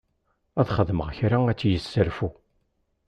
[0.59, 2.29] Ad xedmeɣ kra ad tt-yesserfu.